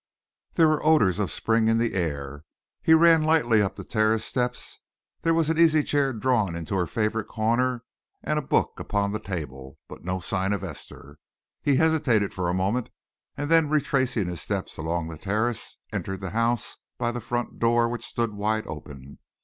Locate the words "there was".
5.21-5.51